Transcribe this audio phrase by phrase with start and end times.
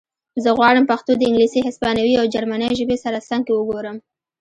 [0.43, 3.97] زه غواړم پښتو د انګلیسي هسپانوي او جرمنۍ ژبې سره څنګ کې وګورم